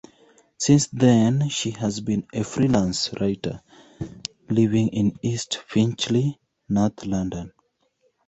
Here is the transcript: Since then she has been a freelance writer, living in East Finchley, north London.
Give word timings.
Since 0.57 0.87
then 0.87 1.47
she 1.49 1.69
has 1.69 1.99
been 1.99 2.25
a 2.33 2.43
freelance 2.43 3.13
writer, 3.21 3.61
living 4.49 4.87
in 4.87 5.19
East 5.21 5.57
Finchley, 5.67 6.39
north 6.67 7.05
London. 7.05 7.53